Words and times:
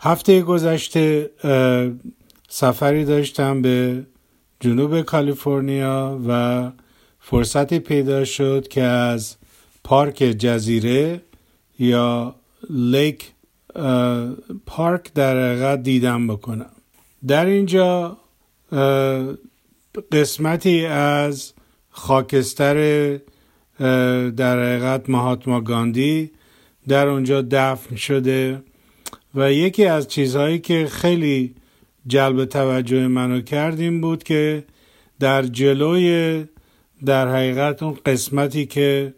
هفته 0.00 0.42
گذشته 0.42 1.30
سفری 2.48 3.04
داشتم 3.04 3.62
به 3.62 4.06
جنوب 4.60 5.02
کالیفرنیا 5.02 6.20
و 6.28 6.70
فرصتی 7.20 7.78
پیدا 7.78 8.24
شد 8.24 8.68
که 8.68 8.82
از 8.82 9.36
پارک 9.84 10.16
جزیره 10.16 11.20
یا 11.78 12.34
لیک 12.70 13.32
پارک 14.66 15.12
در 15.14 15.36
حقیقت 15.36 15.82
دیدم 15.82 16.26
بکنم. 16.26 16.70
در 17.26 17.46
اینجا 17.46 18.16
قسمتی 20.12 20.86
از 20.86 21.52
خاکستر 21.90 22.74
در 24.36 24.62
حقیقت 24.62 25.10
مهاتما 25.10 25.60
گاندی 25.60 26.30
در 26.88 27.08
اونجا 27.08 27.42
دفن 27.50 27.96
شده. 27.96 28.62
و 29.34 29.52
یکی 29.52 29.84
از 29.84 30.08
چیزهایی 30.08 30.58
که 30.58 30.86
خیلی 30.90 31.54
جلب 32.06 32.44
توجه 32.44 33.06
منو 33.08 33.40
کرد 33.40 33.80
این 33.80 34.00
بود 34.00 34.22
که 34.22 34.64
در 35.20 35.42
جلوی 35.42 36.44
در 37.04 37.28
حقیقت 37.28 37.82
اون 37.82 37.98
قسمتی 38.06 38.66
که 38.66 39.14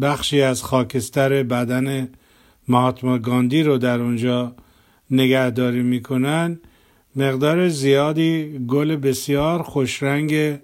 بخشی 0.00 0.42
از 0.42 0.62
خاکستر 0.62 1.42
بدن 1.42 2.08
مهاتما 2.68 3.18
گاندی 3.18 3.62
رو 3.62 3.78
در 3.78 4.00
اونجا 4.00 4.54
نگهداری 5.10 5.82
می‌کنن 5.82 6.60
مقدار 7.16 7.68
زیادی 7.68 8.60
گل 8.68 8.96
بسیار 8.96 9.62
خوشرنگ 9.62 10.58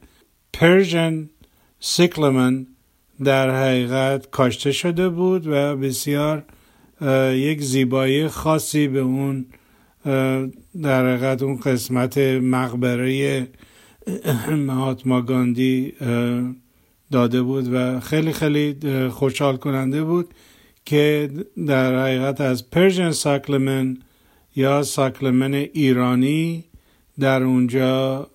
Persian 0.53 1.31
cyclamen 1.81 2.67
در 3.25 3.51
حقیقت 3.51 4.31
کاشته 4.31 4.73
شده 4.73 5.09
بود 5.09 5.47
و 5.47 5.77
بسیار 5.77 6.45
یک 7.33 7.63
زیبایی 7.63 8.29
خاصی 8.29 8.89
به 8.89 9.01
اون 9.01 9.47
در 10.83 11.15
حقیقت 11.15 11.43
اون 11.43 11.57
قسمت 11.57 12.19
مقبره 12.19 13.49
مهاتما 14.49 15.23
گاندی 15.23 15.93
داده 17.13 17.43
بود 17.43 17.69
و 17.73 18.01
خیلی 18.01 18.33
خیلی 18.33 18.77
خوشحال 19.09 19.57
کننده 19.57 20.05
بود 20.05 20.35
که 20.85 21.31
در 21.67 22.03
حقیقت 22.03 22.41
از 22.41 22.71
Persian 22.71 23.11
cyclamen 23.11 23.99
یا 24.57 24.83
cyclamen 24.83 25.55
ایرانی 25.55 26.65
در 27.19 27.43
اونجا 27.43 28.27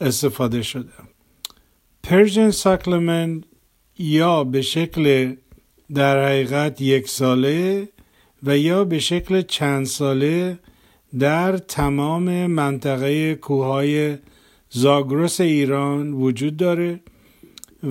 استفاده 0.00 0.62
شده. 0.62 0.92
پرژن 2.02 2.50
ساکلمن 2.50 3.44
یا 3.98 4.44
به 4.44 4.62
شکل 4.62 5.34
در 5.94 6.24
حقیقت 6.24 6.80
یک 6.80 7.08
ساله 7.08 7.88
و 8.42 8.58
یا 8.58 8.84
به 8.84 8.98
شکل 8.98 9.42
چند 9.42 9.86
ساله 9.86 10.58
در 11.18 11.56
تمام 11.56 12.46
منطقه 12.46 13.34
کوههای 13.34 14.18
زاگرس 14.70 15.40
ایران 15.40 16.12
وجود 16.12 16.56
داره 16.56 17.00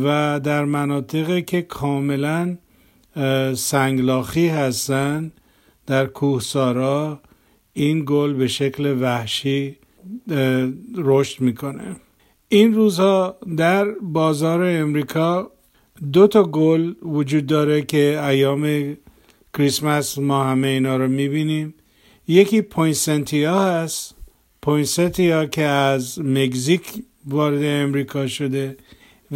و 0.04 0.40
در 0.44 0.66
مناطقی 0.66 1.42
که 1.42 1.62
کاملا 1.62 2.58
سنگلاخی 3.56 4.48
هستند 4.48 5.32
در 5.88 6.06
کوهسارا 6.06 7.20
این 7.74 8.04
گل 8.06 8.34
به 8.34 8.48
شکل 8.48 8.98
وحشی 9.02 9.78
رشد 10.96 11.42
می‌کنه. 11.42 11.96
این 12.50 12.74
روزها 12.74 13.38
در 13.58 13.86
بازار 14.02 14.64
امریکا 14.64 15.52
دو 16.12 16.28
تا 16.28 16.44
گل 16.44 16.94
وجود 17.02 17.46
داره 17.46 17.82
که 17.82 18.26
ایام 18.26 18.98
کریسمس 19.54 20.18
ما 20.18 20.44
همه 20.44 20.68
اینا 20.68 20.98
رو 20.98 21.08
می‌بینیم. 21.08 21.74
یکی 22.28 22.62
poinsettia 22.62 23.60
هست. 23.60 24.16
poinsettia 24.62 25.46
که 25.46 25.64
از 25.64 26.20
مکزیک 26.20 27.04
وارد 27.26 27.62
امریکا 27.64 28.28
شده 28.28 28.78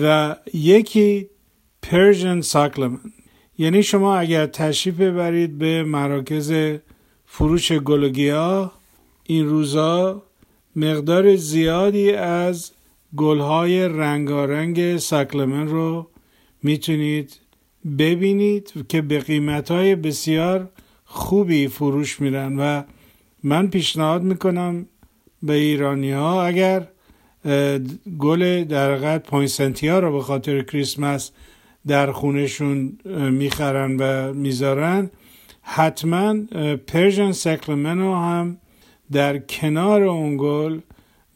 و 0.02 0.36
یکی 0.54 1.28
پرژن 1.82 2.42
ساکلمن. 2.42 3.00
یعنی 3.58 3.84
شما 3.84 4.18
اگر 4.18 4.46
تشریف 4.46 4.96
ببرید 4.96 5.58
به 5.58 5.84
مراکز 5.84 6.54
فروش 7.26 7.72
گلوگیا 7.72 8.72
این 9.24 9.46
روزا 9.46 10.24
مقدار 10.76 11.36
زیادی 11.36 12.12
از 12.12 12.72
گلهای 13.18 13.88
رنگارنگ 13.88 14.98
ساکلمن 14.98 15.68
رو 15.68 16.08
می‌تونید 16.64 17.40
ببینید 17.98 18.74
که 18.90 19.02
به 19.02 19.20
قیمتهای 19.20 19.96
بسیار 19.96 20.70
خوبی 21.06 21.68
فروش 21.68 22.22
میرن 22.22 22.60
و 22.60 22.84
من 23.44 23.68
پیشنهاد 23.68 24.24
می‌کنم 24.24 24.86
به 25.44 25.54
ایرانی 25.54 26.12
ها 26.12 26.46
اگر 26.46 26.88
گل 28.20 28.64
در 28.64 28.96
قد 28.96 29.24
poinsettia 29.24 30.00
رو 30.00 30.12
به 30.12 30.22
خاطر 30.22 30.62
کریسمس 30.62 31.32
در 31.88 32.12
خونشون 32.12 32.98
می‌خرن 33.32 33.98
و 33.98 34.34
می‌ذارن 34.34 35.10
حتما 35.62 36.36
Persian 36.88 37.32
cyclamen 37.32 38.00
رو 38.00 38.16
هم 38.16 38.58
در 39.12 39.38
کنار 39.38 40.04
اون 40.04 40.38
گل 40.38 40.80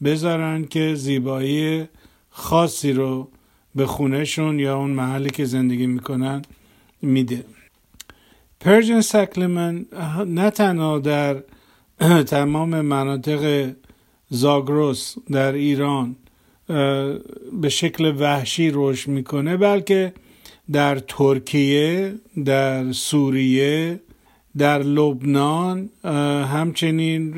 بذارن 0.03 0.65
که 0.65 0.95
زیبایی 0.95 1.87
خاصی 2.29 2.93
رو 2.93 3.29
به 3.75 3.85
خونهشون 3.85 4.59
یا 4.59 4.77
اون 4.77 4.91
محلی 4.91 5.29
که 5.29 5.45
زندگی 5.45 5.87
می‌کنن 5.87 6.41
میده. 7.01 7.45
Persian 8.59 9.01
cyclamen 9.01 9.85
نه 10.27 10.49
تنها 10.49 10.99
در 10.99 11.43
تمام 12.25 12.81
مناطق 12.81 13.71
زاگروس 14.29 15.15
در 15.31 15.51
ایران 15.51 16.15
به 17.61 17.69
شکل 17.69 18.15
وحشی 18.19 18.71
رشد 18.73 19.09
می‌کنه 19.09 19.57
بلکه 19.57 20.13
در 20.71 20.99
ترکیه 20.99 22.15
در 22.45 22.91
سوریه 22.91 23.99
در 24.57 24.79
لبنان 24.83 25.89
همچنین 26.53 27.31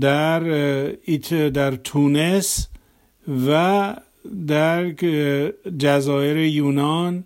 در 0.00 0.40
در 1.50 1.70
تونس 1.70 2.68
و 3.46 3.96
در 4.46 4.90
جزایر 5.78 6.36
یونان 6.36 7.24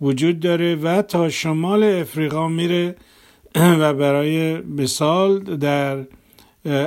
وجود 0.00 0.40
داره 0.40 0.74
و 0.74 1.02
تا 1.02 1.28
شمال 1.28 1.82
افریقا 1.82 2.48
میره. 2.48 2.96
و 3.80 3.94
برای 3.94 4.56
مثال 4.56 5.38
در 5.38 6.04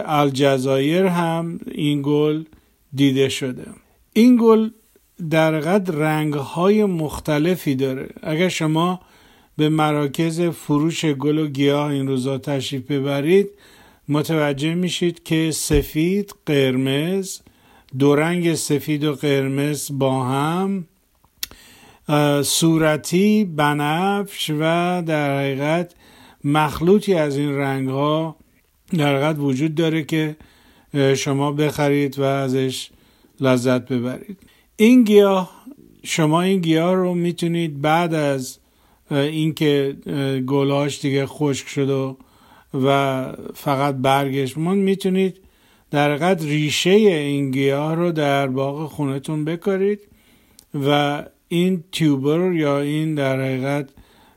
الجزایر 0.05 1.05
هم 1.05 1.59
این 1.71 2.01
گل 2.05 2.43
دیده 2.93 3.29
شده. 3.29 3.65
این 4.13 4.37
گل 4.41 4.69
در 5.29 5.59
قد 5.59 5.91
رنگ 5.91 6.33
های 6.33 6.85
مختلفی 6.85 7.75
داره. 7.75 8.09
اگر 8.23 8.49
شما 8.49 8.99
به 9.57 9.69
مراکز 9.69 10.41
فروش 10.41 11.05
گل 11.05 11.37
و 11.37 11.47
گیاه 11.47 11.91
این 11.91 12.07
روزا 12.07 12.37
تشریف 12.37 12.91
ببرید 12.91 13.49
متوجه 14.09 14.73
میشید 14.73 15.23
که 15.23 15.51
سفید 15.51 16.35
قرمز 16.45 17.39
دو 17.99 18.15
رنگ 18.15 18.55
سفید 18.55 19.03
و 19.03 19.13
قرمز 19.13 19.89
با 19.91 20.23
هم 20.23 20.85
صورتی 22.43 23.45
بنفش 23.45 24.49
و 24.49 25.03
در 25.05 25.39
حقیقت 25.39 25.93
مخلوطی 26.43 27.13
از 27.13 27.37
این 27.37 27.57
رنگ 27.57 27.89
ها 27.89 28.35
در 28.97 29.15
حقیقت 29.15 29.39
وجود 29.39 29.75
داره 29.75 30.03
که 30.03 30.35
شما 31.15 31.51
بخرید 31.51 32.19
و 32.19 32.23
ازش 32.23 32.89
لذت 33.39 33.87
ببرید. 33.87 34.37
این 34.75 35.03
گیاه 35.03 35.65
شما 36.03 36.41
این 36.41 36.61
گیاه 36.61 36.95
رو 36.95 37.13
می‌تونید 37.13 37.81
بعد 37.81 38.13
از 38.13 38.57
اینکه 39.11 39.95
گلهاش 40.47 41.01
دیگه 41.01 41.25
خشک 41.25 41.67
شد 41.67 41.89
و, 41.89 42.17
و 42.73 43.25
فقط 43.53 43.95
برگش 43.95 44.57
من 44.57 44.77
می‌تونید 44.77 45.37
در 45.91 46.09
حقیقت 46.09 46.43
ریشه 46.43 46.89
این 46.89 47.51
گیاه 47.51 47.95
رو 47.95 48.11
در 48.11 48.47
باغ 48.47 48.89
خونتون 48.89 49.45
بکارید 49.45 49.99
و 50.73 51.23
این 51.47 51.83
تیوبر 51.91 52.53
یا 52.53 52.79
این 52.79 53.15
در 53.15 53.41
حقیقت 53.41 53.89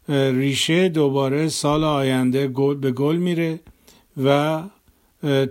ریشه 0.08 0.88
دوباره 0.88 1.48
سال 1.48 1.84
آینده 1.84 2.48
گل 2.48 2.74
به 2.74 2.92
گل 2.92 3.16
میره 3.16 3.60
و 4.24 4.62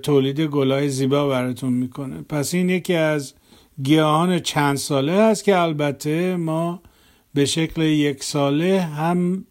تولید 0.04 0.42
گلای 0.42 0.90
زیبا 0.90 1.30
براتون 1.30 1.74
می‌کنه. 1.74 2.22
پس 2.22 2.54
این 2.54 2.70
یکی 2.70 2.94
از 2.96 3.34
گیاهان 3.84 4.40
چند 4.40 4.78
ساله 4.78 5.14
هست 5.14 5.44
که 5.44 5.58
البته 5.58 6.36
ما 6.36 6.82
به 7.34 7.46
شکل 7.46 7.82
یک 7.82 8.24
ساله 8.24 8.82
هم 8.82 9.46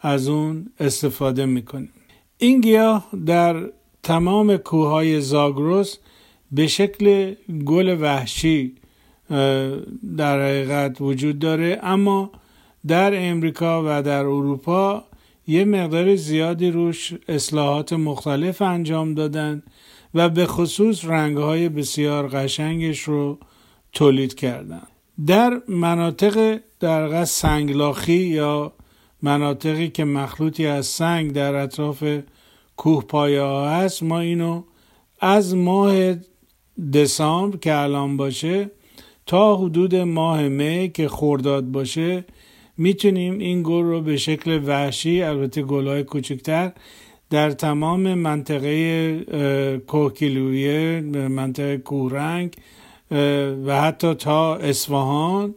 از 0.00 0.28
اون 0.28 0.70
استفاده 0.80 1.46
می‌کنیم. 1.46 1.90
این 2.38 2.60
گیاه 2.60 3.08
در 3.26 3.70
تمام 4.04 4.56
کوههای 4.56 5.20
زاگروس 5.20 5.96
به 6.52 6.66
شکل 6.66 7.34
گل 7.64 7.96
وحشی 8.00 8.74
در 10.16 10.42
حقیقت 10.42 11.00
وجود 11.00 11.38
داره. 11.38 11.78
اما 11.82 12.30
در 12.86 13.30
امریکا 13.30 13.82
و 13.86 14.02
در 14.02 14.24
اروپا 14.24 15.04
یه 15.46 15.64
مقدار 15.64 16.16
زیادی 16.16 16.70
روش 16.70 17.14
اصلاحات 17.28 17.92
مختلف 17.92 18.62
انجام 18.62 19.14
دادن 19.14 19.62
و 20.14 20.28
به 20.28 20.46
خصوص 20.46 21.04
رنگهای 21.04 21.68
بسیار 21.68 22.28
قشنگش 22.28 23.00
رو 23.00 23.38
تولید 23.92 24.34
کردن. 24.34 24.82
در 25.26 25.62
مناطق 25.68 26.60
در 26.80 27.24
سنگلاخی 27.24 28.12
یا 28.12 28.72
مناطقی 29.22 29.88
که 29.88 30.04
مخلوطی 30.04 30.66
از 30.66 30.86
سنگ 30.86 31.32
در 31.32 31.54
اطراف 31.54 32.04
کوه 32.76 33.04
پایه 33.04 33.40
ها 33.40 33.70
هست 33.70 34.02
ما 34.02 34.20
اینو 34.20 34.62
از 35.20 35.56
ماه 35.56 36.14
دسامبر 36.92 37.56
که 37.56 37.74
الان 37.74 38.16
باشه 38.16 38.70
تا 39.26 39.56
حدود 39.56 39.94
ماه 39.94 40.48
می 40.48 40.90
که 40.94 41.08
خورداد 41.08 41.64
باشه 41.64 42.24
می‌تونیم 42.76 43.38
این 43.38 43.62
گل 43.62 43.82
رو 43.82 44.00
به 44.00 44.16
شکل 44.16 44.60
وحشی 44.66 45.22
البته 45.22 45.62
گلهای 45.62 46.04
کوچکتر 46.04 46.72
در 47.30 47.50
تمام 47.50 48.14
منطقه 48.14 49.78
کوکیلویه 49.86 51.00
منطقه 51.28 51.78
کورنگ 51.78 52.56
و 53.66 53.80
حتی 53.82 54.14
تا 54.14 54.56
اصفهان 54.56 55.54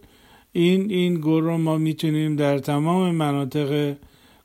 این 0.52 0.92
این 0.92 1.22
گل 1.22 1.42
رو 1.42 1.58
ما 1.58 1.78
می‌تونیم 1.78 2.36
در 2.36 2.58
تمام 2.60 3.12
مناطق 3.12 3.96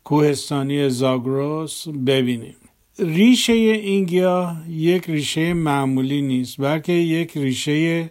کوهستانی 0.04 0.88
زاگروس 0.88 1.88
ببینیم. 1.88 2.54
ریشه 3.02 3.52
این 3.52 4.04
گیاه 4.04 4.56
یک 4.70 5.10
ریشه 5.10 5.54
معمولی 5.54 6.22
نیست 6.22 6.60
بلکه 6.60 6.92
یک 6.92 7.36
ریشه 7.36 8.10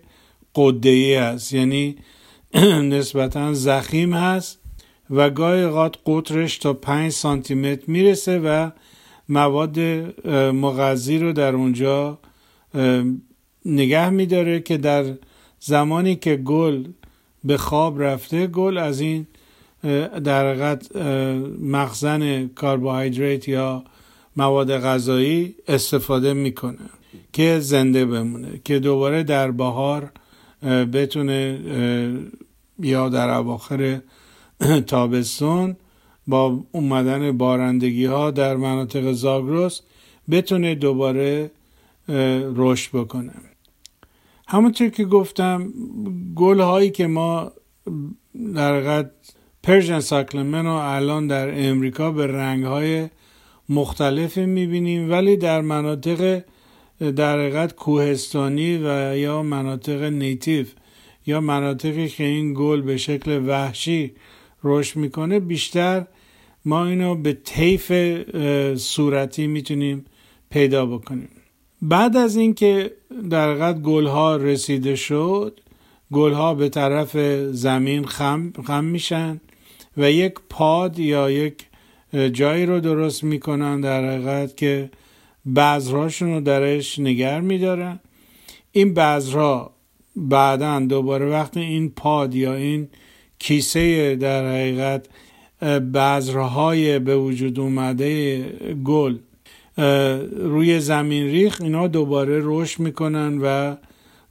قده 0.55 1.19
است. 1.21 1.53
یعنی 1.53 1.95
نسبتا 2.93 3.53
زخیم 3.53 4.13
هست 4.13 4.59
و 5.09 5.29
گاهی 5.29 5.61
اوقات 5.61 5.97
قطرش 6.05 6.57
تا 6.57 6.73
5 6.73 7.11
سانتی 7.11 7.55
متر 7.55 7.83
می‌رسه 7.87 8.39
و 8.39 8.69
مواد 9.29 9.79
مغذی 10.35 11.17
رو 11.17 11.33
در 11.33 11.55
اونجا 11.55 12.19
نگه 13.65 14.09
میداره 14.09 14.59
که 14.59 14.77
در 14.77 15.05
زمانی 15.59 16.15
که 16.15 16.35
گل 16.35 16.83
به 17.43 17.57
خواب 17.57 18.03
رفته 18.03 18.47
گل 18.47 18.77
از 18.77 19.01
این 19.01 19.27
در 20.23 20.49
حقیقت 20.49 20.95
مخزن 21.61 22.47
کربوهیدرات 22.47 23.47
یا 23.47 23.83
مواد 24.37 24.77
غذایی 24.77 25.55
استفاده 25.67 26.33
می‌کنه 26.33 26.89
که 27.33 27.59
زنده 27.59 28.05
بمونه 28.05 28.61
که 28.63 28.79
دوباره 28.79 29.23
در 29.23 29.51
بهار 29.51 30.11
بتونه 30.93 31.59
یا 32.79 33.09
در 33.09 33.29
اواخر 33.29 34.01
تابستون 34.87 35.75
با 36.27 36.63
اومدن 36.71 37.37
بارندگی 37.37 38.05
ها 38.05 38.31
در 38.31 38.55
مناطق 38.55 39.11
زاگرس 39.11 39.81
بتونه 40.31 40.75
دوباره 40.75 41.51
رشد 42.55 42.91
بکنه. 42.91 43.33
همونطور 44.47 44.89
که 44.89 45.05
گفتم 45.05 45.73
گل 46.35 46.59
هایی 46.59 46.89
که 46.89 47.07
ما 47.07 47.51
در 48.55 48.79
قد 48.79 49.11
Persian 49.63 49.99
cyclamen 49.99 50.65
الان 50.65 51.27
در 51.27 51.69
امریکا 51.69 52.11
به 52.11 52.27
رنگ 52.27 52.63
های 52.63 53.09
مختلف 53.71 54.37
می‌بینیم 54.37 55.11
ولی 55.11 55.37
در 55.37 55.61
مناطق 55.61 56.41
در 57.15 57.39
حقیقت 57.39 57.75
کوهستانی 57.75 58.77
و 58.77 59.17
یا 59.17 59.43
مناطق 59.43 60.03
native 60.03 60.65
یا 61.25 61.41
مناطقی 61.41 62.09
که 62.09 62.23
این 62.23 62.53
گل 62.53 62.81
به 62.81 62.97
شکل 62.97 63.47
وحشی 63.47 64.11
رشد 64.63 64.95
می‌کنه 64.95 65.39
بیشتر 65.39 66.05
ما 66.65 66.85
اینو 66.85 67.15
به 67.15 67.33
طیف 67.33 67.91
صورتی 68.77 69.47
می‌تونیم 69.47 70.05
پیدا 70.49 70.85
بکنیم. 70.85 71.29
بعد 71.81 72.17
از 72.17 72.35
اینکه 72.35 72.91
در 73.29 73.49
حقیقت 73.51 73.81
گل 73.81 74.07
ها 74.07 74.35
رسیده 74.35 74.95
شد 74.95 75.59
گل 76.11 76.33
ها 76.33 76.53
به 76.53 76.69
طرف 76.69 77.17
زمین 77.51 78.05
خم, 78.05 78.53
خم 78.67 78.83
میشن 78.83 79.41
و 79.97 80.11
یک 80.11 80.33
پاد 80.49 80.99
یا 80.99 81.31
یک 81.31 81.65
جایی 82.13 82.65
رو 82.65 82.79
درست 82.79 83.23
می‌کنن 83.23 83.81
در 83.81 84.09
حقیقت 84.09 84.57
که 84.57 84.89
بذرهاشون 85.55 86.33
رو 86.33 86.41
درش 86.41 86.99
نگر 86.99 87.41
میدارن 87.41 87.99
این 88.71 88.93
بذرها 88.93 89.73
بعدا 90.15 90.79
دوباره 90.79 91.29
وقتی 91.29 91.59
این 91.59 91.89
پاد 91.89 92.35
یا 92.35 92.55
این 92.55 92.87
کیسه 93.39 94.15
در 94.15 94.47
حقیقت 94.47 95.07
بذرهای 95.93 96.99
به 96.99 97.17
وجود 97.17 97.59
اومده 97.59 98.41
گل 98.83 99.17
روی 100.31 100.79
زمین 100.79 101.23
ریخ 101.23 101.61
اینا 101.61 101.87
دوباره 101.87 102.39
رشد 102.43 102.79
می‌کنن 102.79 103.37
و 103.41 103.75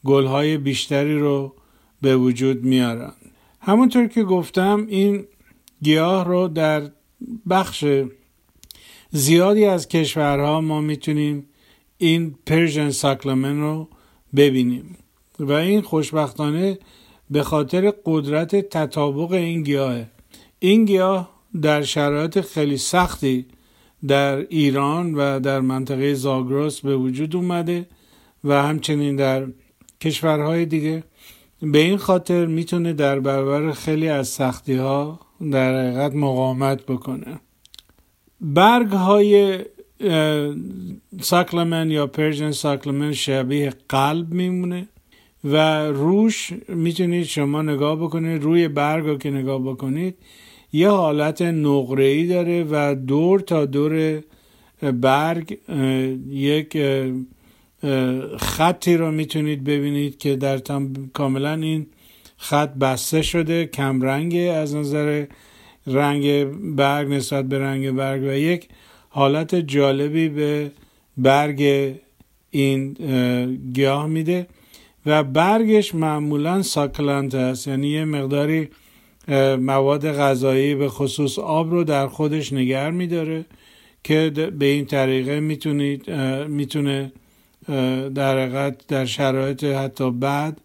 گلهای 0.04 0.56
بیشتری 0.56 1.18
رو 1.18 1.54
به 2.02 2.16
وجود 2.16 2.64
میارن. 2.64 3.12
همونطور 3.60 4.06
که 4.06 4.22
گفتم 4.22 4.86
این 4.88 5.24
گیاه 5.82 6.24
رو 6.24 6.48
در 6.48 6.90
بخش 7.50 7.84
زیادی 9.10 9.64
از 9.64 9.88
کشورها 9.88 10.60
ما 10.60 10.80
می‌تونیم 10.80 11.46
این 11.98 12.34
پرژن 12.46 12.90
ساکلمن 12.90 13.60
رو 13.60 13.88
ببینیم. 14.36 14.96
و 15.38 15.52
این 15.52 15.80
خوشبختانه 15.80 16.78
به 17.30 17.42
خاطر 17.42 17.92
قدرت 18.04 18.56
تطابق 18.56 19.32
این 19.32 19.62
گیاهه. 19.62 20.06
این 20.58 20.84
گیاه 20.84 21.30
در 21.62 21.82
شرایط 21.82 22.40
خیلی 22.40 22.76
سختی 22.76 23.46
در 24.08 24.36
ایران 24.36 25.14
و 25.14 25.40
در 25.40 25.60
منطقه 25.60 26.14
زاگرس 26.14 26.80
به 26.80 26.96
وجود 26.96 27.36
اومده 27.36 27.86
و 28.44 28.62
همچنین 28.62 29.16
در 29.16 29.46
کشورهای 30.00 30.66
دیگه. 30.66 31.04
به 31.62 31.78
این 31.78 31.96
خاطر 31.96 32.46
می‌تونه 32.46 32.92
در 32.92 33.20
برابر 33.20 33.72
خیلی 33.72 34.08
از 34.08 34.28
سختی 34.28 34.74
ها 34.74 35.20
در 35.52 35.80
حقیقت 35.80 36.14
مقاومت 36.14 36.86
بکنه. 36.86 37.40
برگ 38.40 38.90
های 38.90 39.58
ساکلمن 41.20 41.90
یا 41.90 42.06
پرژن 42.06 42.50
ساکلمن 42.50 43.12
شبیه 43.12 43.72
قلب 43.88 44.32
میمونه 44.32 44.88
و 45.44 45.86
روش 45.86 46.52
می‌تونید 46.68 47.24
شما 47.24 47.62
نگاه 47.62 47.96
بکنید 47.96 48.42
روی 48.42 48.68
برگ 48.68 49.04
رو 49.04 49.18
که 49.18 49.30
نگاه 49.30 49.62
بکنید 49.62 50.14
یه 50.72 50.88
حالت 50.88 51.42
نقره 51.42 52.26
داره 52.26 52.66
و 52.70 52.94
دور 52.94 53.40
تا 53.40 53.66
دور 53.66 54.22
برگ 54.82 55.58
یک 56.30 56.78
خطی 58.38 58.96
رو 58.96 59.10
می‌تونید 59.10 59.64
ببینید 59.64 60.18
که 60.18 60.36
در 60.36 60.58
تم... 60.58 60.92
کاملا 61.12 61.54
این 61.54 61.86
خط 62.42 62.74
بسته 62.74 63.22
شده 63.22 63.66
کمرنگ 63.66 64.36
از 64.54 64.74
نظر 64.74 65.24
رنگ 65.86 66.44
برگ 66.76 67.08
نسبت 67.08 67.44
به 67.44 67.58
رنگ 67.58 67.90
برگ 67.90 68.22
و 68.22 68.32
یک 68.32 68.68
حالت 69.08 69.54
جالبی 69.54 70.28
به 70.28 70.70
برگ 71.16 71.92
این 72.50 72.92
گیاه 73.72 74.06
میده 74.06 74.46
و 75.06 75.22
برگش 75.22 75.94
معمولا 75.94 76.62
ساکلنت 76.62 77.34
است. 77.34 77.68
یعنی 77.68 77.88
یه 77.88 78.04
مقداری 78.04 78.68
مواد 79.58 80.12
غذایی 80.12 80.74
به 80.74 80.88
خصوص 80.88 81.38
آب 81.38 81.70
رو 81.70 81.84
در 81.84 82.06
خودش 82.06 82.52
نگر 82.52 82.90
میداره 82.90 83.44
که 84.04 84.30
به 84.58 84.66
این 84.66 84.86
طریقه 84.86 85.40
می‌تونید 85.40 86.10
می‌تونه 86.48 87.12
در 88.14 88.38
حقیقت 88.38 88.86
در 88.86 89.04
شرایط 89.04 89.64
حتی 89.64 90.10
بعد 90.10 90.60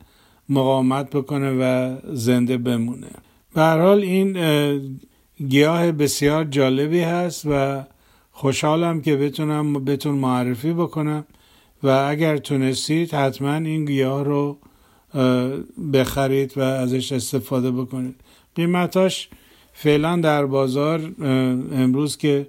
مقاومت 0.49 1.09
بکنه 1.09 1.51
و 1.51 1.95
زنده 2.13 2.57
بمونه. 2.57 3.07
به 3.53 3.61
حال 3.61 3.99
این 3.99 4.37
گیاه 5.49 5.91
بسیار 5.91 6.43
جالبی 6.43 6.99
هست 6.99 7.45
و 7.49 7.83
خوشحالم 8.31 9.01
که 9.01 9.15
بتونم 9.15 9.85
بهتون 9.85 10.15
معرفی 10.15 10.73
بکنم 10.73 11.25
و 11.83 11.87
اگر 11.87 12.37
تونستید 12.37 13.13
حتما 13.13 13.53
این 13.55 13.85
گیاه 13.85 14.23
رو 14.23 14.57
بخرید 15.93 16.57
و 16.57 16.61
ازش 16.61 17.11
استفاده 17.11 17.71
بکنید. 17.71 18.15
قیمتاش 18.55 19.29
فعلا 19.73 20.15
در 20.15 20.45
بازار 20.45 21.11
امروز 21.71 22.17
که 22.17 22.47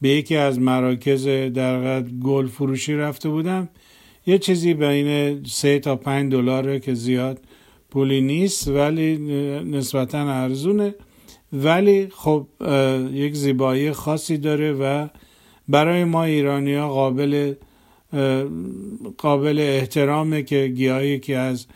به 0.00 0.08
یکی 0.08 0.36
از 0.36 0.58
مراکز 0.58 1.26
در 1.54 2.02
گل 2.02 2.46
فروشی 2.46 2.94
رفته 2.94 3.28
بودم 3.28 3.68
یه 4.26 4.38
چیزی 4.38 4.74
بین 4.74 5.42
سه 5.44 5.78
تا 5.78 5.96
پنج 5.96 6.32
دلاره 6.32 6.80
که 6.80 6.94
زیاد 6.94 7.40
پولی 7.90 8.20
نیست 8.20 8.68
ولی 8.68 9.16
نسبتا 9.64 10.18
ارزونه. 10.18 10.94
ولی 11.52 12.08
خب 12.10 12.46
یک 13.12 13.34
زیبایی 13.34 13.92
خاصی 13.92 14.38
داره 14.38 14.72
و 14.72 15.08
برای 15.68 16.04
ما 16.04 16.24
ایرانی 16.24 16.74
ها 16.74 16.88
قابل 16.88 17.54
قابل 19.18 19.58
احترامه 19.58 20.42
که 20.42 20.66
گیاهی 20.66 21.18
که 21.18 21.36
از 21.36 21.66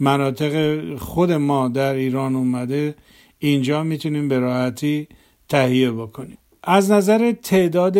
مناطق 0.00 0.96
خود 0.96 1.32
ما 1.32 1.68
در 1.68 1.94
ایران 1.94 2.36
اومده 2.36 2.94
اینجا 3.38 3.82
می‌تونیم 3.82 4.28
به 4.28 4.38
راحتی 4.38 5.08
تهیه 5.48 5.90
بکنیم. 5.90 6.38
از 6.64 6.90
نظر 6.90 7.32
تعداد 7.32 7.98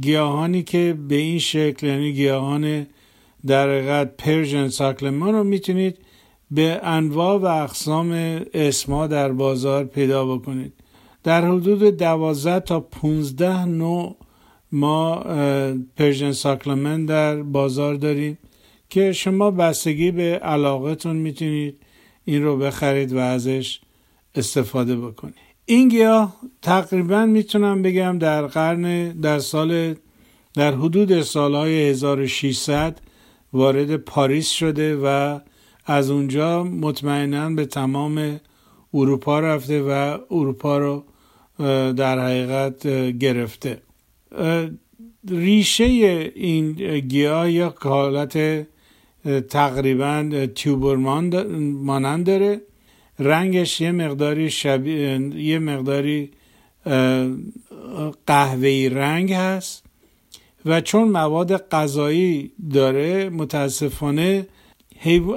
گیاهانی 0.00 0.62
که 0.62 0.96
به 1.08 1.14
این 1.14 1.38
شکل 1.38 1.86
یعنی 1.86 2.12
گیاهان 2.12 2.86
در 3.46 3.68
حقیقت 3.68 4.16
پرژن 4.16 4.68
ساکلمان 4.68 5.34
رو 5.34 5.44
می‌تونید 5.44 5.98
به 6.50 6.80
انواع 6.82 7.38
و 7.38 7.44
اقسام 7.44 8.40
اسما 8.54 9.06
در 9.06 9.32
بازار 9.32 9.84
پیدا 9.84 10.36
بکنید. 10.36 10.72
در 11.22 11.44
حدود 11.44 11.82
دوازده 11.82 12.60
تا 12.60 12.80
15 12.80 13.64
نوع 13.64 14.16
ما 14.72 15.16
پرژن 15.96 16.32
ساکلمن 16.32 17.06
در 17.06 17.42
بازار 17.42 17.94
داریم 17.94 18.38
که 18.90 19.12
شما 19.12 19.50
بستگی 19.50 20.10
به 20.10 20.38
علاقتون 20.38 21.16
می‌تونید 21.16 21.76
این 22.24 22.42
رو 22.42 22.56
بخرید 22.56 23.12
و 23.12 23.18
ازش 23.18 23.80
استفاده 24.34 24.96
بکنید. 24.96 25.49
این 25.70 25.88
گیاه 25.88 26.36
تقریبا 26.62 27.26
می‌تونم 27.26 27.82
بگم 27.82 28.18
در 28.18 28.46
قرن 28.46 29.08
در 29.12 29.38
سال 29.38 29.94
در 30.54 30.74
حدود 30.74 31.22
سالهای 31.22 31.90
1600 31.90 33.00
وارد 33.52 33.96
پاریس 33.96 34.48
شده 34.48 34.96
و 34.96 35.38
از 35.86 36.10
اونجا 36.10 36.64
مطمئنا 36.64 37.50
به 37.50 37.66
تمام 37.66 38.40
اروپا 38.94 39.40
رفته 39.40 39.82
و 39.82 40.18
اروپا 40.30 40.78
رو 40.78 41.04
در 41.92 42.18
حقیقت 42.18 42.86
گرفته. 43.18 43.82
ریشه 45.28 45.84
این 46.34 46.72
گیاه 46.98 47.50
یا 47.50 47.74
حالت 47.80 48.66
تقریبا 49.48 50.46
تیوبر 50.54 50.96
مانند 51.60 52.26
داره. 52.26 52.60
رنگش 53.20 53.80
یه 53.80 53.92
مقداری 53.92 54.50
شبیه 54.50 55.20
یه 55.36 55.58
مقداری 55.58 56.30
قهوه‌ای 58.26 58.88
رنگ 58.88 59.32
هست 59.32 59.84
و 60.66 60.80
چون 60.80 61.08
مواد 61.08 61.68
غذایی 61.68 62.52
داره 62.72 63.28
متاسفانه 63.28 64.46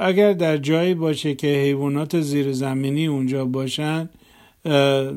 اگر 0.01 0.33
در 0.33 0.57
جایی 0.57 0.93
باشه 0.93 1.35
که 1.35 1.47
حیوانات 1.47 2.21
زیرزمینی 2.21 3.07
اونجا 3.07 3.45
باشن 3.45 4.09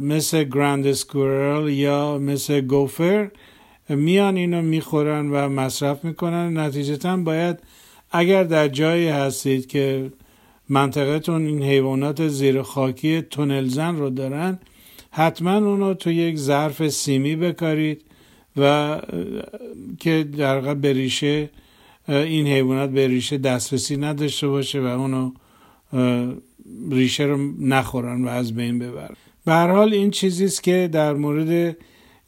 مثل 0.00 0.44
گراند 0.44 0.92
سکورل 0.92 1.68
یا 1.68 2.18
مثل 2.18 2.60
گوفر 2.60 3.30
میان 3.88 4.36
اینو 4.36 4.62
می‌خورن 4.62 5.30
و 5.30 5.48
مصرف 5.48 6.04
می‌کنن. 6.04 6.58
نتیجتا 6.58 7.16
باید 7.16 7.58
اگر 8.10 8.44
در 8.44 8.68
جایی 8.68 9.08
هستید 9.08 9.66
که 9.66 10.12
منطقتون 10.68 11.46
این 11.46 11.62
حیوانات 11.62 12.28
زیر 12.28 12.62
خاکی 12.62 13.22
تونلزن 13.22 13.96
رو 13.96 14.10
دارن. 14.10 14.58
حتما 15.10 15.56
اونو 15.56 15.94
تو 15.94 16.10
یک 16.10 16.36
ظرف 16.36 16.88
سیمی 16.88 17.36
بکارید 17.36 18.02
و 18.56 19.00
که 19.98 20.28
در 20.38 20.74
به 20.74 20.92
ریشه 20.92 21.50
این 22.08 22.46
حیوانات 22.46 22.90
به 22.90 23.06
ریشه 23.06 23.38
دسترسی 23.38 23.96
نداشته 23.96 24.48
باشه 24.48 24.80
و 24.80 24.84
اونو 24.84 25.32
ریشه 26.90 27.24
رو 27.24 27.52
نخورن 27.60 28.24
و 28.24 28.28
از 28.28 28.54
بین 28.54 28.78
ببرن. 28.78 29.16
به 29.44 29.52
هر 29.52 29.72
حال 29.72 29.94
این 29.94 30.10
چیزیست 30.10 30.62
که 30.62 30.88
در 30.92 31.14
مورد 31.14 31.76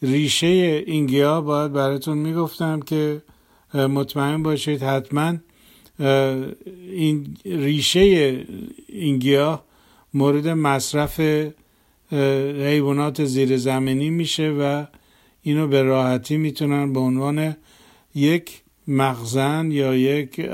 ریشه 0.02 0.47
این 0.87 1.07
گیاه 1.07 1.45
باید 1.45 1.73
براتون 1.73 2.18
می‌گفتم 2.18 2.80
که 2.80 3.23
مطمئن 3.75 4.42
باشید 4.42 4.83
حتما 4.83 5.35
این 5.99 7.37
ریشه 7.45 8.00
این 8.88 9.19
گیاه 9.19 9.64
مورد 10.14 10.49
مصرف 10.49 11.21
حیوانات 12.12 13.25
زیر 13.25 13.57
زمینی 13.57 14.11
میشه 14.11 14.50
و 14.50 14.85
اینو 15.43 15.69
به 15.69 15.83
راحتی 15.83 16.37
می‌تونن 16.37 16.93
به 16.93 17.00
عنوان 17.00 17.57
یک 18.14 18.62
مخزن 18.88 19.71
یا 19.71 19.95
یک 19.95 20.50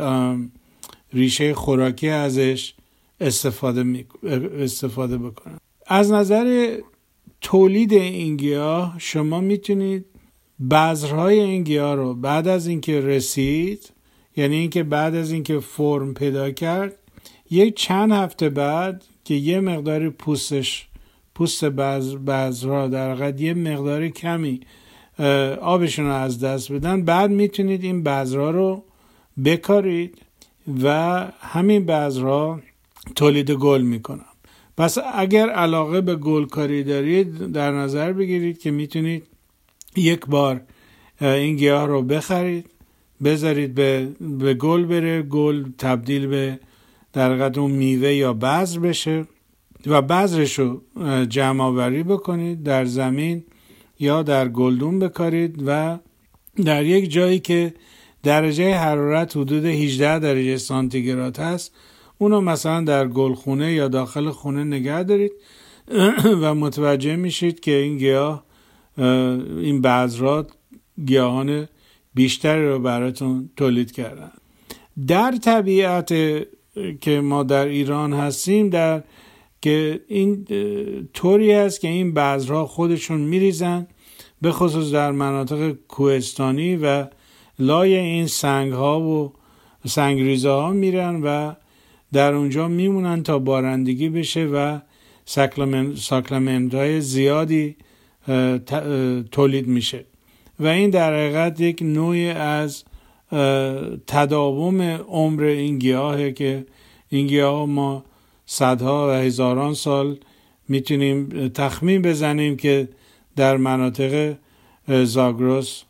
ریشه 1.13 1.55
خوراکی 1.55 2.09
ازش 2.09 2.75
استفاده, 3.21 3.83
می... 3.83 4.07
استفاده 4.59 5.19
بکنن. 5.19 5.59
از 5.87 6.13
نظر 6.13 6.77
تولید 7.41 7.93
این 7.93 8.37
گیاه 8.37 8.95
شما 8.99 9.41
می‌تونید 9.41 10.05
بذرهای 10.71 11.41
این 11.41 11.63
گیاه 11.63 11.95
رو 11.95 12.15
بعد 12.15 12.49
از 12.49 12.67
اینکه 12.67 13.01
رسید 13.01 13.94
یعنی 14.37 14.57
اینکه 14.57 14.83
بعد 14.83 15.14
از 15.14 15.33
اینکه 15.33 15.61
فرم 15.61 16.14
پیدا 16.14 16.50
کرد 16.50 16.99
یک 17.50 17.76
چند 17.76 18.12
هفته 18.12 18.49
بعد 18.49 19.05
که 19.25 19.35
یه 19.35 19.61
مقداری 19.61 20.11
پوستش 20.11 20.87
پوست 21.35 21.64
بذرها 21.64 22.88
در 22.88 23.11
حقیقت 23.14 23.41
یه 23.41 23.55
مقداری 23.55 24.11
کمی 24.11 24.61
آبشون 25.61 26.05
رو 26.07 26.12
از 26.12 26.41
دست 26.41 26.73
بدن 26.73 27.03
بعد 27.03 27.31
می‌تونید 27.31 27.85
این 27.85 28.03
بذرها 28.03 28.50
رو 28.50 28.85
بکارید 29.45 30.19
و 30.83 30.88
همین 31.41 31.87
بذرها 31.87 32.61
تولید 33.17 33.50
گل 33.50 33.83
می‌کنن 33.83 34.25
پس 34.76 34.99
اگر 35.14 35.50
علاقه 35.50 36.00
به 36.00 36.17
گلکاری 36.17 36.85
دارید 36.85 37.53
در 37.53 37.73
نظر 37.73 38.12
بگیرید 38.12 38.59
که 38.59 38.71
می‌تونید 38.71 39.26
یک 39.97 40.26
بار 40.26 40.61
این 41.21 41.57
گیاه 41.57 41.87
رو 41.87 42.03
بخرید. 42.03 42.71
بذارید 43.25 43.75
به, 43.75 44.09
به 44.21 44.54
گل 44.54 44.85
بره 44.85 45.23
گل 45.23 45.64
تبدیل 45.78 46.26
به 46.26 46.59
در 47.12 47.61
اون 47.61 47.71
میوه 47.71 48.12
یا 48.12 48.33
بذر 48.33 48.78
بشه 48.78 49.26
و 49.87 50.02
بذرش 50.02 50.59
رو 50.59 50.80
جمع 51.25 51.64
آوری 51.64 52.02
بکنید 52.02 52.62
در 52.62 52.85
زمین 52.85 53.44
یا 54.00 54.23
در 54.23 54.49
گلدون 54.49 54.99
بکارید 54.99 55.62
و 55.66 55.99
در 56.64 56.85
یک 56.85 57.11
جایی 57.11 57.38
که 57.38 57.75
درجه 58.23 58.75
حرارت 58.75 59.37
حدود 59.37 59.64
18 59.64 60.18
درجه 60.18 60.56
سانتیگراد 60.56 61.38
هست 61.38 61.75
اونو 62.18 62.40
مثلا 62.40 62.80
در 62.80 63.09
گلخونه 63.09 63.73
یا 63.73 63.88
داخل 63.88 64.30
خونه 64.30 64.64
نگه 64.64 65.02
دارید. 65.02 65.33
و 66.42 66.54
متوجه 66.54 67.16
میشید 67.16 67.61
که 67.61 67.73
این 67.73 67.99
گیاه 67.99 68.44
این 68.99 69.83
بذرات 69.83 70.50
گیاهان 71.06 71.68
بیشتری 72.14 72.68
رو 72.68 72.78
براتون 72.78 73.50
تولید 73.56 73.92
کردن. 73.92 74.30
در 75.06 75.33
طبیعت 75.33 76.09
که 77.00 77.21
ما 77.21 77.42
در 77.42 77.66
ایران 77.66 78.12
هستیم 78.12 78.68
در 78.68 79.02
که 79.61 80.00
این 80.09 80.47
طوری 81.14 81.52
است 81.52 81.80
که 81.80 81.88
این 81.88 82.14
بذرها 82.14 82.66
خودشون 82.66 83.21
میریزن 83.21 83.87
به 84.42 84.52
خصوص 84.52 84.92
در 84.92 85.12
مناطق 85.12 85.73
کوهستانی 85.88 86.76
و 86.76 87.06
لای 87.59 87.97
این 87.97 88.26
سنگ 88.26 88.73
ها 88.73 89.00
و 89.00 89.33
سنگریزه 89.87 90.50
ها 90.50 90.71
میرن 90.71 91.23
و 91.23 91.52
در 92.12 92.35
اونجا 92.35 92.68
میمونن 92.68 93.23
تا 93.23 93.38
بارندگی 93.38 94.09
بشه 94.09 94.44
و 94.44 94.78
ساکلمنت 95.97 96.75
های 96.75 97.00
زیادی 97.00 97.76
تولید 99.30 99.66
میشه. 99.66 100.04
و 100.61 100.67
این 100.67 100.91
در 100.91 101.13
حقیقت 101.13 101.61
یک 101.61 101.83
نوعی 101.83 102.31
از 102.31 102.85
تداوم 104.07 104.81
عمر 105.09 105.43
این 105.43 105.79
گیاهه 105.79 106.33
که 106.33 106.67
این 107.09 107.27
گیاه 107.27 107.67
ما 107.67 108.05
صدها 108.47 109.09
و 109.09 109.11
هزاران 109.11 109.75
سال 109.75 110.17
می‌تونیم 110.69 111.49
تخمین 111.49 112.03
بزنیم 112.03 112.57
که 112.57 112.89
در 113.37 113.57
مناطق 113.57 114.37
زاگروس 114.89 115.83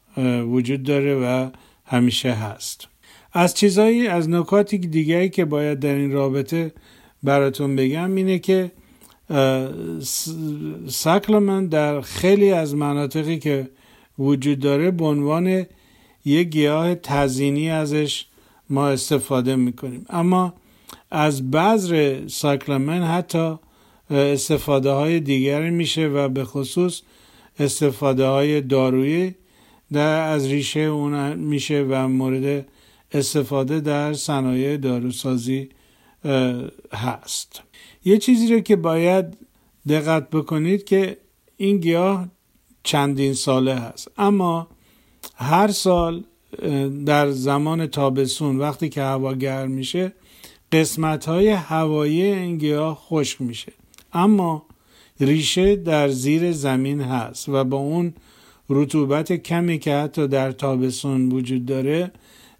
وجود 0.48 0.82
داره 0.82 1.14
و 1.14 1.50
همیشه 1.86 2.32
هست. 2.32 2.88
از 3.32 3.54
چیزایی 3.54 4.06
از 4.06 4.28
نکاتی 4.28 4.78
دیگری 4.78 5.28
که 5.28 5.44
باید 5.44 5.78
در 5.78 5.94
این 5.94 6.12
رابطه 6.12 6.72
براتون 7.22 7.76
بگم 7.76 8.14
اینه 8.14 8.38
که 8.38 8.70
ساکلمن 10.88 11.66
در 11.66 12.00
خیلی 12.00 12.50
از 12.52 12.74
مناطقی 12.74 13.38
که 13.38 13.68
وجود 14.18 14.58
داره 14.58 14.90
به 14.90 15.04
عنوان 15.04 15.66
یک 16.24 16.48
گیاه 16.48 16.94
تزینی 16.94 17.70
ازش 17.70 18.26
ما 18.70 18.88
استفاده 18.88 19.56
می‌کنیم. 19.56 20.06
اما 20.08 20.54
از 21.10 21.50
بذر 21.50 22.28
ساکلمن 22.28 23.02
حتی 23.02 23.54
استفاده 24.10 24.90
های 24.90 25.20
دیگری 25.20 25.70
میشه 25.70 26.08
و 26.08 26.28
به 26.28 26.44
خصوص 26.44 27.02
استفاده 27.58 28.26
های 28.26 28.60
دارویی 28.60 29.34
در 29.92 30.28
از 30.28 30.46
ریشه 30.46 30.80
اون 30.80 31.34
میشه 31.34 31.86
و 31.90 32.08
مورد 32.08 32.66
استفاده 33.12 33.80
در 33.80 34.12
صنایع 34.12 34.76
داروسازی 34.76 35.68
هست. 36.92 37.62
یه 38.04 38.18
چیزی 38.18 38.54
رو 38.54 38.60
که 38.60 38.76
باید 38.76 39.36
دقت 39.88 40.30
بکنید 40.30 40.84
که 40.84 41.16
این 41.56 41.78
گیاه 41.78 42.28
چندین 42.84 43.34
ساله 43.34 43.74
هست. 43.74 44.08
اما 44.18 44.68
هر 45.34 45.68
سال 45.68 46.22
در 47.06 47.30
زمان 47.30 47.86
تابستون 47.86 48.58
وقتی 48.58 48.88
که 48.88 49.02
هوا 49.02 49.34
گرم 49.34 49.70
میشه 49.70 50.12
قسمت 50.72 51.24
های 51.24 51.48
هوایی 51.48 52.22
این 52.22 52.58
گیاه 52.58 52.94
خشک 52.94 53.40
میشه. 53.40 53.72
اما 54.12 54.62
ریشه 55.20 55.76
در 55.76 56.08
زیر 56.08 56.52
زمین 56.52 57.00
هست 57.00 57.48
و 57.48 57.64
با 57.64 57.76
اون 57.76 58.14
رطوبت 58.70 59.32
کمی 59.32 59.78
که 59.78 59.94
حتی 59.94 60.28
در 60.28 60.52
تابستون 60.52 61.32
وجود 61.32 61.66
داره 61.66 62.10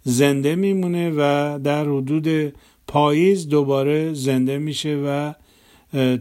زنده 0.03 0.55
میمونه 0.55 1.09
و 1.09 1.59
در 1.63 1.85
حدود 1.85 2.53
پاییز 2.87 3.49
دوباره 3.49 4.13
زنده 4.13 4.57
میشه 4.57 4.95
و 5.05 5.33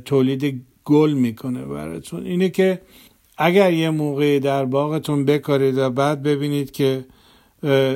تولید 0.04 0.62
گل 0.84 1.12
می‌کنه 1.12 1.64
براتون. 1.64 2.26
اینه 2.26 2.48
که 2.48 2.80
اگر 3.36 3.72
یه 3.72 3.90
موقعی 3.90 4.40
در 4.40 4.64
باغتون 4.64 5.24
بکارید 5.24 5.78
و 5.78 5.90
بعد 5.90 6.22
ببینید 6.22 6.70
که 6.70 7.04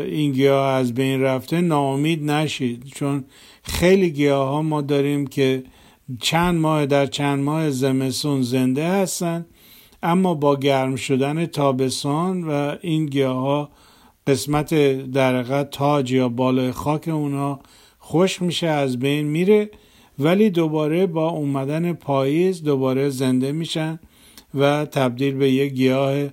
این 0.06 0.32
گیاه 0.32 0.66
از 0.72 0.94
بین 0.94 1.20
رفته 1.20 1.60
ناامید 1.60 2.30
نشید. 2.30 2.84
چون 2.94 3.24
خیلی 3.62 4.10
گیاه 4.10 4.48
ها 4.48 4.62
ما 4.62 4.80
داریم 4.80 5.26
که 5.26 5.64
چند 6.20 6.60
ماه 6.60 6.86
در 6.86 7.06
چند 7.06 7.44
ماه 7.44 7.70
زمستون 7.70 8.42
زنده 8.42 8.88
هستن 8.88 9.46
اما 10.02 10.34
با 10.34 10.56
گرم 10.56 10.96
شدن 10.96 11.46
تابستان 11.46 12.44
و 12.44 12.76
این 12.80 13.06
گیاه 13.06 13.36
ها 13.36 13.70
قسمت 14.26 14.74
در 15.10 15.62
تاج 15.62 16.12
یا 16.12 16.28
بالای 16.28 16.72
خاک 16.72 17.08
اونها 17.08 17.60
خوش 17.98 18.42
میشه 18.42 18.66
از 18.66 18.98
بین 18.98 19.26
میره 19.26 19.70
ولی 20.18 20.50
دوباره 20.50 21.06
با 21.06 21.28
اومدن 21.28 21.92
پاییز 21.92 22.62
دوباره 22.62 23.08
زنده 23.08 23.52
میشن. 23.52 23.98
و 24.54 24.84
تبدیل 24.84 25.34
به 25.34 25.50
یک 25.50 25.72
گیاه 25.72 26.28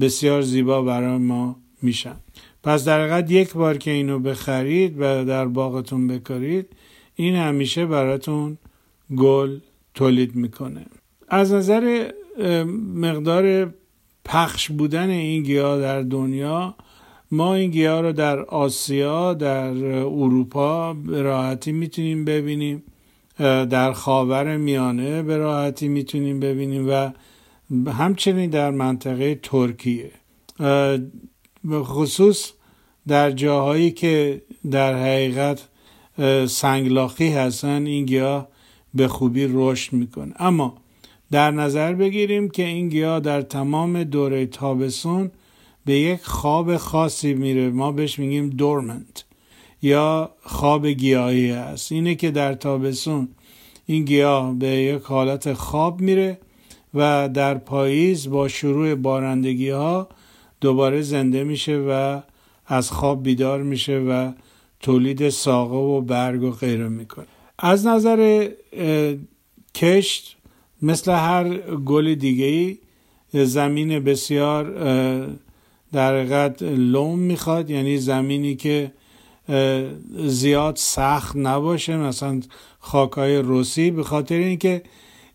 بسیار 0.00 0.42
زیبا 0.42 0.82
برای 0.82 1.18
ما 1.18 1.56
میشن. 1.82 2.16
پس 2.62 2.84
در 2.84 3.30
یک 3.30 3.52
بار 3.52 3.76
که 3.78 3.90
اینو 3.90 4.18
بخرید 4.18 4.94
و 4.98 5.24
در 5.24 5.46
باغتون 5.46 6.08
بکارید 6.08 6.66
این 7.16 7.34
همیشه 7.34 7.86
براتون 7.86 8.58
گل 9.16 9.58
تولید 9.94 10.36
می‌کنه. 10.36 10.86
از 11.28 11.52
نظر 11.52 12.10
مقدار 12.94 13.74
پخش 14.24 14.70
بودن 14.70 15.10
این 15.10 15.42
گیاه 15.42 15.80
در 15.80 16.02
دنیا 16.02 16.74
ما 17.30 17.54
این 17.54 17.70
گیاه 17.70 18.00
رو 18.00 18.12
در 18.12 18.40
آسیا 18.40 19.34
در 19.34 19.70
اروپا 19.94 20.92
به 20.94 21.22
راحتی 21.22 21.72
می‌تونیم 21.72 22.24
ببینیم. 22.24 22.82
در 23.70 23.92
خاور 23.92 24.56
میانه 24.56 25.22
به 25.22 25.36
راحتی 25.36 25.88
می‌تونیم 25.88 26.40
ببینیم 26.40 26.86
و 26.88 27.10
همچنین 27.86 28.50
در 28.50 28.70
منطقه 28.70 29.34
ترکیه. 29.42 30.10
خصوص 31.72 32.52
در 33.08 33.30
جاهایی 33.30 33.90
که 33.90 34.42
در 34.70 34.94
حقیقت 35.02 35.68
سنگلاخی 36.48 37.28
هستن 37.28 37.86
این 37.86 38.04
گیاه 38.06 38.48
به 38.94 39.08
خوبی 39.08 39.48
رشد 39.52 39.92
می‌کنه. 39.92 40.32
اما 40.38 40.76
در 41.30 41.50
نظر 41.50 41.92
بگیریم 41.92 42.48
که 42.48 42.64
این 42.64 42.88
گیاه 42.88 43.20
در 43.20 43.42
تمام 43.42 44.04
دوره 44.04 44.46
تابستون 44.46 45.30
به 45.84 45.92
یک 45.92 46.22
خواب 46.22 46.76
خاصی 46.76 47.34
میره. 47.34 47.70
ما 47.70 47.92
بهش 47.92 48.18
میگیم 48.18 48.50
دورمنت 48.50 49.24
یا 49.82 50.30
خواب 50.42 50.86
گیاهی 50.86 51.50
است. 51.50 51.92
اینه 51.92 52.14
که 52.14 52.30
در 52.30 52.54
تابستون 52.54 53.28
این 53.86 54.04
گیاه 54.04 54.54
به 54.54 54.68
یک 54.68 55.02
حالت 55.02 55.52
خواب 55.52 56.00
میره 56.00 56.38
و 56.94 57.28
در 57.34 57.54
پاییز 57.54 58.30
با 58.30 58.48
شروع 58.48 58.94
بارندگی 58.94 59.70
ها 59.70 60.08
دوباره 60.60 61.02
زنده 61.02 61.44
میشه 61.44 61.76
و 61.78 62.20
از 62.66 62.90
خواب 62.90 63.22
بیدار 63.22 63.62
میشه 63.62 63.98
و 63.98 64.32
تولید 64.80 65.28
ساقه 65.28 65.76
و 65.76 66.00
برگ 66.00 66.42
و 66.42 66.50
غیره 66.50 66.88
می‌کنه. 66.88 67.26
از 67.58 67.86
نظر 67.86 68.48
کشت 69.74 70.36
مثل 70.82 71.12
هر 71.12 71.58
گل 71.76 72.14
دیگه 72.14 72.44
ای 72.44 72.78
زمین 73.44 74.04
بسیار 74.04 74.70
در 75.92 76.14
حقیقت 76.14 76.62
لوم 76.62 77.18
می‌خواد. 77.18 77.70
یعنی 77.70 77.98
زمینی 77.98 78.56
که 78.56 78.92
زیاد 80.16 80.76
سخت 80.76 81.36
نباشه. 81.36 81.96
مثلا 81.96 82.40
خاکای 82.78 83.36
روسی 83.36 83.90
به 83.90 84.02
خاطر 84.02 84.34
اینکه 84.34 84.82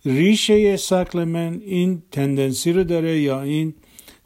ریشه 0.05 0.77
ساکلمن 0.77 1.61
این 1.65 2.01
تندنسی 2.11 2.73
رو 2.73 2.83
داره 2.83 3.19
یا 3.21 3.41
این 3.41 3.73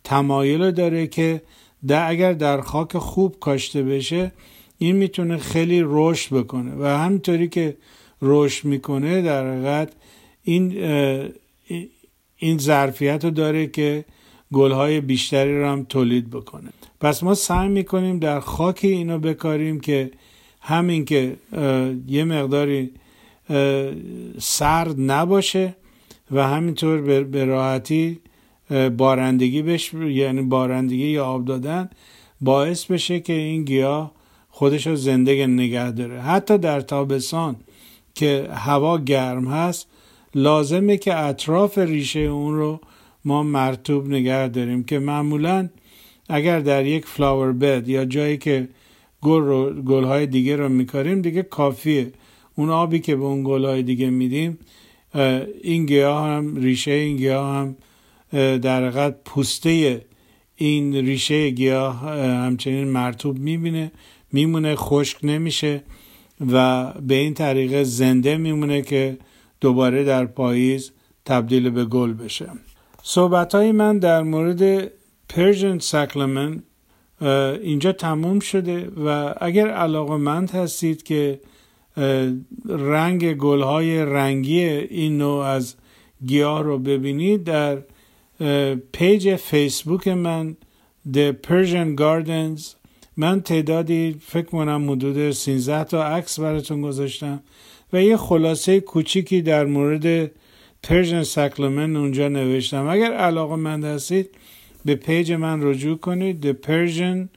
تمایل 0.04 0.62
رو 0.62 0.72
داره 0.72 1.08
که 1.08 1.42
در 1.88 2.10
اگر 2.10 2.34
در 2.34 2.62
خاک 2.62 2.98
خوب 2.98 3.40
کاشته 3.40 3.84
بشه 3.84 4.32
این 4.78 4.96
می‌تونه 4.96 5.38
خیلی 5.38 5.82
رشد 5.86 6.36
بکنه. 6.36 6.72
و 6.80 6.86
همینطوری 6.86 7.48
که 7.48 7.78
رشد 8.22 8.66
می‌کنه 8.66 9.22
در 9.22 9.54
حقیقت 9.54 9.94
این 10.44 10.78
این 12.38 12.58
ظرفیت 12.58 13.26
رو 13.26 13.32
داره 13.32 13.68
که 13.68 14.06
گلهای 14.54 15.02
بیشتری 15.02 15.60
رو 15.60 15.68
هم 15.68 15.84
تولید 15.84 16.30
بکنه. 16.30 16.70
پس 17.00 17.24
ما 17.24 17.36
سعی 17.36 17.68
می‌کنیم 17.68 18.20
در 18.20 18.40
خاکی 18.40 18.88
اینو 18.88 19.20
بکاریم 19.20 19.80
که 19.80 20.12
همین 20.62 21.06
که 21.06 21.36
یه 22.08 22.24
مقداری 22.24 22.92
سرد 24.40 24.96
نباشه 24.98 25.76
و 26.32 26.48
همینطور 26.48 27.24
به 27.24 27.46
راحتی 27.46 28.20
بارندگی 28.98 29.62
بش 29.62 29.94
یعنی 29.94 30.42
بارندگی 30.42 31.08
یا 31.08 31.26
آب 31.26 31.46
دادن 31.46 31.90
باعث 32.42 32.86
بشه 32.86 33.20
که 33.20 33.34
این 33.34 33.64
گیاه 33.64 34.12
خودش 34.50 34.88
رو 34.88 34.96
زنده 34.96 35.48
نگه 35.48 35.92
داره. 35.92 36.22
حتی 36.22 36.58
در 36.58 36.82
تابستان 36.82 37.56
که 38.16 38.50
هوا 38.54 38.98
گرم 38.98 39.48
هست 39.48 39.88
لازمه 40.36 40.98
که 40.98 41.18
اطراف 41.18 41.78
ریشه 41.78 42.20
اون 42.20 42.56
رو 42.56 42.80
ما 43.26 43.44
مرتوب 43.44 44.08
نگه 44.08 44.48
داریم 44.48 44.84
که 44.84 45.00
معمولا 45.00 45.70
اگر 46.30 46.60
در 46.60 46.86
یک 46.86 47.06
فلاور 47.06 47.52
بد 47.52 47.88
یا 47.88 48.06
جایی 48.06 48.38
که 48.38 48.68
گل, 49.22 49.42
رو، 49.42 49.82
گل 49.82 50.04
های 50.04 50.26
دیگه 50.28 50.56
رو 50.56 50.70
میکاریم 50.70 51.22
دیگه 51.22 51.44
کافیه. 51.44 52.12
اون 52.60 52.70
آبی 52.70 53.00
که 53.00 53.16
به 53.16 53.24
اون 53.24 53.44
گل 53.44 53.66
های 53.66 53.84
دیگه 53.84 54.10
میدیم 54.10 54.60
این 55.62 55.86
گیاه 55.86 56.28
هم 56.28 56.56
ریشه 56.56 56.92
این 56.92 57.18
گیاه 57.18 57.56
هم 57.56 57.76
در 58.58 58.88
حقیقت 58.88 59.16
پوسته 59.26 60.02
این 60.56 60.96
ریشه 60.96 61.50
گیاه 61.50 62.00
همچنین 62.46 62.88
مرتوب 62.88 63.40
می‌بینه 63.40 63.92
میمونه 64.32 64.76
خشک 64.76 65.18
نمیشه 65.24 65.84
و 66.52 66.86
به 66.94 67.16
این 67.16 67.34
طریقه 67.34 67.84
زنده 67.84 68.38
میمونه 68.38 68.82
که 68.82 69.18
دوباره 69.62 70.04
در 70.04 70.26
پاییز 70.26 70.92
تبدیل 71.26 71.70
به 71.70 71.86
گل 71.86 72.14
بشه. 72.14 72.50
صحبت 73.04 73.56
های 73.56 73.72
من 73.72 73.98
در 73.98 74.24
مورد 74.24 74.92
پرژن 75.30 75.80
سکلمن 75.80 76.64
اینجا 77.62 77.92
تموم 77.92 78.40
شده 78.40 78.92
و 79.06 79.34
اگر 79.42 79.68
علاقه 79.68 80.18
مند 80.18 80.52
هستید 80.52 81.04
که 81.04 81.40
رنگ 82.70 83.34
گل 83.34 83.62
های 83.62 84.06
رنگی 84.06 84.64
این 84.64 85.18
نوع 85.18 85.46
از 85.46 85.76
گیاه 86.26 86.64
رو 86.64 86.80
ببینید 86.80 87.44
در 87.44 87.78
page 88.92 89.36
فیسبوک 89.36 90.08
من 90.08 90.56
The 91.14 91.34
Persian 91.48 92.00
Gardens. 92.00 92.80
من 93.18 93.42
تعدادی 93.42 94.16
فکر 94.22 94.46
کنم 94.46 94.92
حدود 94.92 95.32
13 95.32 95.84
تا 95.84 96.04
عکس 96.04 96.40
براتون 96.40 96.82
گذاشتم 96.82 97.40
و 97.94 98.04
یه 98.04 98.18
خلاصه 98.18 98.80
کوچیکی 98.80 99.42
در 99.42 99.66
مورد 99.66 100.32
Persian 100.84 101.24
cyclamen 101.24 101.96
اونجا 101.96 102.28
نوشتم. 102.28 102.88
اگر 102.88 103.14
علاقه 103.14 103.56
مند 103.56 103.86
هستید 103.86 104.30
به 104.86 104.96
page 104.96 105.32
من 105.32 105.64
رجوع 105.64 105.98
کنید 105.98 106.52
The 106.52 106.68
Persian 106.68 107.28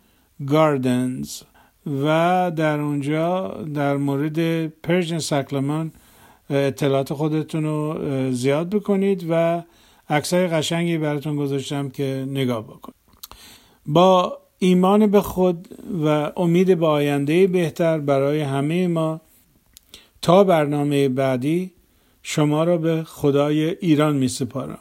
Gardens. 0.47 1.52
و 1.87 2.53
در 2.57 2.81
اونجا 2.81 3.49
در 3.75 3.97
مورد 3.97 4.67
Persian 4.67 5.19
cyclamen 5.19 5.91
اطلاعات 6.51 7.13
خودتون 7.13 7.65
رو 7.65 7.99
زیاد 8.33 8.71
بکنید 8.71 9.27
و 9.31 9.63
عکسای 10.09 10.49
قشنگی 10.49 10.99
براتون 10.99 11.37
گذاشتم 11.37 11.89
که 11.89 12.27
نگاه 12.29 12.65
بکنید. 12.65 12.97
با 13.87 14.39
ایمان 14.59 15.07
به 15.07 15.21
خود 15.21 15.69
و 16.05 16.33
امید 16.37 16.79
به 16.79 16.87
آینده 16.87 17.47
بهتر 17.47 17.99
برای 17.99 18.41
همه 18.41 18.89
ما 18.89 19.21
تا 20.23 20.45
برنامه 20.45 21.09
بعدی 21.09 21.73
شما 22.23 22.65
را 22.65 22.77
به 22.77 23.03
خدای 23.03 23.71
ایران 23.71 24.17
می 24.17 24.29
سپارم. 24.29 24.79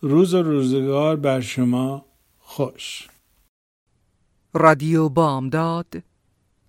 روز 0.00 0.34
و 0.34 0.42
روزگار 0.42 1.16
بر 1.16 1.40
شما 1.40 2.04
خوش. 2.38 3.08
رادیو 4.54 5.08
بامداد 5.08 6.02